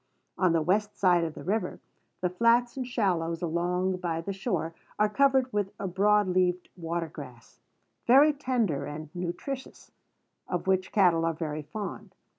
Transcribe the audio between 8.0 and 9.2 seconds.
very tender and